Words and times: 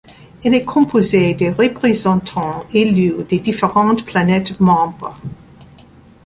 Elle 0.43 0.55
est 0.55 0.65
composée 0.65 1.35
des 1.35 1.51
représentants 1.51 2.65
élus 2.73 3.23
des 3.29 3.37
différentes 3.37 4.03
planètes 4.03 4.59
membres. 4.59 5.15